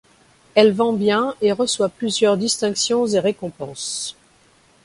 Elle 0.55 0.73
vend 0.73 0.93
bien 0.93 1.35
et 1.41 1.51
reçoit 1.51 1.89
plusieurs 1.89 2.35
distinctions 2.35 3.05
et 3.05 3.19
récompenses. 3.19 4.15